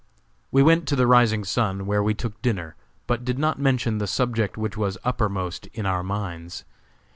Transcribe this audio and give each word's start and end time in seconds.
We 0.51 0.63
went 0.63 0.87
to 0.87 0.95
the 0.95 1.05
Rising 1.05 1.43
Sun, 1.43 1.85
where 1.85 2.01
we 2.01 2.15
took 2.15 2.41
dinner, 2.41 2.75
but 3.05 3.23
did 3.23 3.37
not 3.37 3.59
mention 3.59 3.99
the 3.99 4.07
subject 4.07 4.57
which 4.57 4.75
was 4.75 4.97
uppermost 5.03 5.67
in 5.75 5.85
our 5.85 6.01
minds. 6.01 6.63